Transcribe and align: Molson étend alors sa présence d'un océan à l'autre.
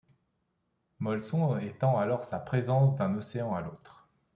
Molson 0.99 1.59
étend 1.59 1.99
alors 1.99 2.23
sa 2.23 2.39
présence 2.39 2.95
d'un 2.95 3.15
océan 3.15 3.53
à 3.53 3.61
l'autre. 3.61 4.09